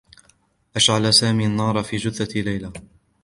أشعل 0.75 1.13
سامي 1.13 1.45
النّار 1.45 1.83
في 1.83 1.97
جثّة 1.97 2.41
ليلى. 2.41 2.71